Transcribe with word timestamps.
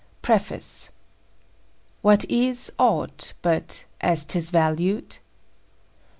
_PREFACE. 0.23 0.89
"What 2.01 2.25
is 2.25 2.71
aught, 2.79 3.33
but 3.43 3.85
as 4.01 4.25
'tis 4.25 4.49
valued?" 4.49 5.19